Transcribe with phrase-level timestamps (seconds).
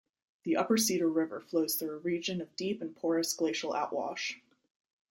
[0.45, 4.39] The upper Cedar River flows through a region of deep and porous glacial outwash.